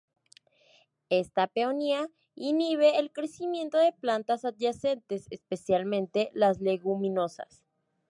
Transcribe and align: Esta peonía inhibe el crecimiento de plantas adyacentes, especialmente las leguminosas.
Esta 1.11 1.45
peonía 1.45 2.09
inhibe 2.33 2.97
el 2.97 3.11
crecimiento 3.11 3.77
de 3.77 3.93
plantas 3.93 4.45
adyacentes, 4.45 5.27
especialmente 5.29 6.31
las 6.33 6.59
leguminosas. 6.59 7.63